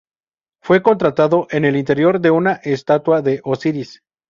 [0.63, 4.01] Fue encontrado en el interior de una estatua de Osiris.